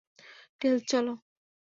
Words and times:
Tales, 0.59 0.81
চলো। 0.87 1.13